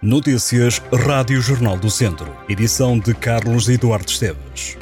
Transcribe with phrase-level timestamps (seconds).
[0.00, 2.32] Notícias Rádio Jornal do Centro.
[2.48, 4.78] Edição de Carlos Eduardo Esteves.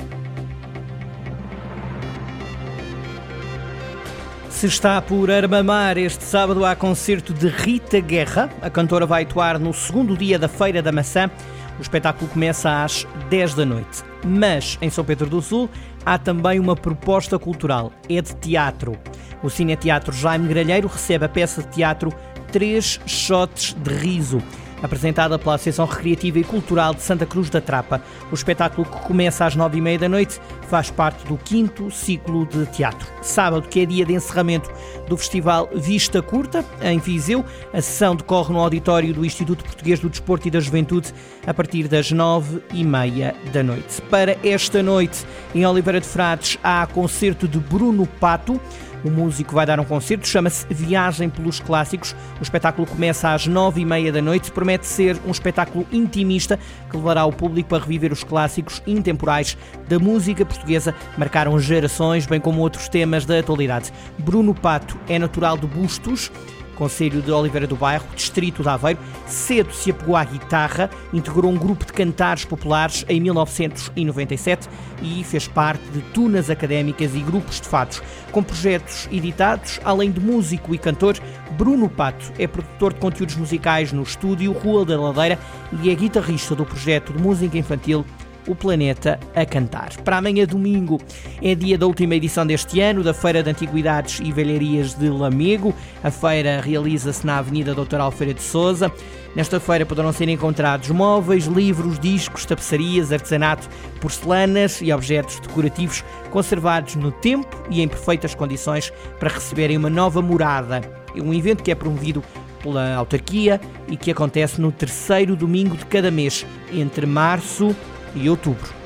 [4.50, 8.50] Se está por Armamar, este sábado há concerto de Rita Guerra.
[8.60, 11.30] A cantora vai atuar no segundo dia da Feira da Maçã.
[11.78, 14.04] O espetáculo começa às 10 da noite.
[14.22, 15.70] Mas, em São Pedro do Sul,
[16.04, 17.90] há também uma proposta cultural.
[18.06, 18.98] É de teatro.
[19.42, 22.12] O Cine Teatro Jaime Gralheiro recebe a peça de teatro
[22.52, 24.42] Três Shots de Riso
[24.82, 28.02] apresentada pela Associação Recreativa e Cultural de Santa Cruz da Trapa.
[28.30, 32.46] O espetáculo que começa às nove e meia da noite faz parte do quinto ciclo
[32.46, 33.06] de teatro.
[33.22, 34.70] Sábado, que é dia de encerramento
[35.08, 40.08] do Festival Vista Curta, em Viseu, a sessão decorre no auditório do Instituto Português do
[40.08, 41.12] Desporto e da Juventude
[41.46, 44.02] a partir das nove e meia da noite.
[44.02, 48.60] Para esta noite, em Oliveira de Frades, há concerto de Bruno Pato.
[49.06, 52.12] O músico vai dar um concerto, chama-se Viagem pelos Clássicos.
[52.40, 54.50] O espetáculo começa às nove e meia da noite.
[54.50, 56.58] Promete ser um espetáculo intimista
[56.90, 59.56] que levará o público a reviver os clássicos intemporais
[59.88, 63.92] da música portuguesa, marcaram gerações, bem como outros temas da atualidade.
[64.18, 66.32] Bruno Pato é natural de Bustos
[66.76, 71.56] Conselho de Oliveira do Bairro, Distrito de Aveiro, cedo se apegou à guitarra, integrou um
[71.56, 74.68] grupo de cantares populares em 1997
[75.02, 78.02] e fez parte de tunas académicas e grupos de fados.
[78.30, 81.18] Com projetos editados, além de músico e cantor,
[81.52, 85.38] Bruno Pato é produtor de conteúdos musicais no estúdio Rua da Ladeira
[85.82, 88.04] e é guitarrista do projeto de música infantil
[88.46, 89.90] o planeta a cantar.
[90.02, 91.00] Para amanhã, domingo,
[91.42, 95.74] é dia da última edição deste ano da Feira de Antiguidades e Velharias de Lamego.
[96.02, 98.90] A feira realiza-se na Avenida Doutor Alfredo Souza.
[99.34, 103.68] Nesta feira poderão ser encontrados móveis, livros, discos, tapeçarias, artesanato,
[104.00, 110.22] porcelanas e objetos decorativos conservados no tempo e em perfeitas condições para receberem uma nova
[110.22, 110.80] morada.
[111.14, 112.22] É um evento que é promovido
[112.62, 117.76] pela autarquia e que acontece no terceiro domingo de cada mês, entre março
[118.14, 118.85] e outubro.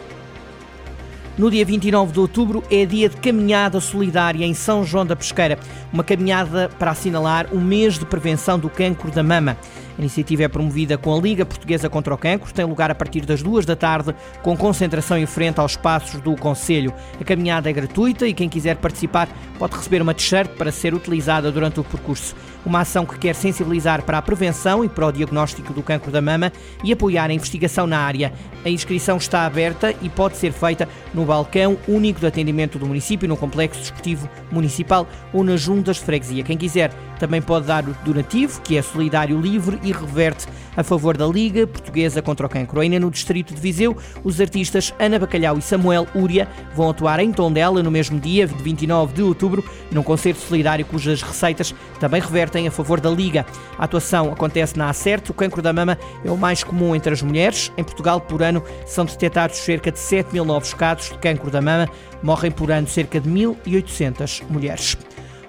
[1.41, 5.59] No dia 29 de outubro é dia de caminhada solidária em São João da Pesqueira,
[5.91, 9.57] uma caminhada para assinalar o mês de prevenção do cancro da mama.
[9.97, 13.25] A iniciativa é promovida com a Liga Portuguesa contra o Cancro, tem lugar a partir
[13.25, 16.93] das duas da tarde, com concentração em frente aos passos do Conselho.
[17.19, 21.51] A caminhada é gratuita e quem quiser participar pode receber uma t-shirt para ser utilizada
[21.51, 22.35] durante o percurso.
[22.65, 26.21] Uma ação que quer sensibilizar para a prevenção e para o diagnóstico do cancro da
[26.21, 26.53] mama
[26.85, 28.33] e apoiar a investigação na área.
[28.65, 33.29] A inscrição está aberta e pode ser feita no balcão único de atendimento do município,
[33.29, 36.43] no Complexo Desportivo Municipal ou nas juntas de freguesia.
[36.43, 41.17] Quem quiser também pode dar o donativo, que é solidário livre e reverte a favor
[41.17, 42.81] da Liga Portuguesa contra o Cancro.
[42.81, 43.95] Ainda no distrito de Viseu,
[44.25, 48.55] os artistas Ana Bacalhau e Samuel Úria vão atuar em Tondela no mesmo dia, de
[48.63, 53.45] 29 de outubro, num concerto solidário cujas receitas também revertem a favor da Liga.
[53.79, 55.31] A atuação acontece na Acerte.
[55.31, 57.71] O cancro da mama é o mais comum entre as mulheres.
[57.77, 61.61] Em Portugal, por ano, são detectados cerca de 7 mil novos casos de cancro da
[61.61, 61.87] mama.
[62.23, 64.97] Morrem por ano cerca de 1.800 mulheres.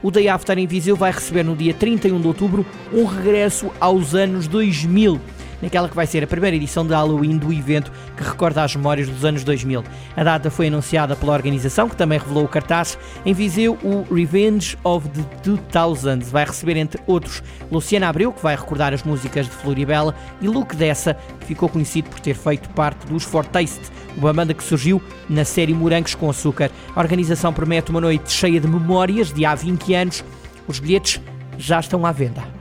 [0.03, 4.15] O Day After em Viseu vai receber no dia 31 de outubro um regresso aos
[4.15, 5.21] anos 2000
[5.61, 9.07] naquela que vai ser a primeira edição de Halloween do evento que recorda as memórias
[9.07, 9.83] dos anos 2000.
[10.15, 12.97] A data foi anunciada pela organização, que também revelou o cartaz.
[13.25, 18.55] Em Viseu, o Revenge of the 2000 vai receber, entre outros, Luciana Abreu, que vai
[18.55, 23.05] recordar as músicas de Floribela, e Luke Dessa, que ficou conhecido por ter feito parte
[23.07, 26.71] dos Fortaste, uma banda que surgiu na série Morangos com Açúcar.
[26.95, 30.23] A organização promete uma noite cheia de memórias de há 20 anos.
[30.67, 31.21] Os bilhetes
[31.57, 32.60] já estão à venda.